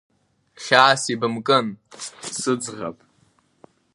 [0.63, 1.67] Хьаас ибымкын,
[2.39, 2.97] сыӡӷаб…